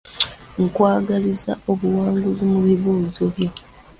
[0.65, 3.49] Nkwagaliza buwanguzi mu bibuuzo byo.